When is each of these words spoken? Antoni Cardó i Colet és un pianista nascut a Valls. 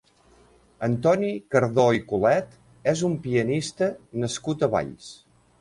Antoni 0.87 1.29
Cardó 1.55 1.85
i 1.99 2.01
Colet 2.13 2.57
és 2.95 3.07
un 3.11 3.15
pianista 3.27 3.93
nascut 4.25 4.67
a 4.69 4.75
Valls. 4.79 5.17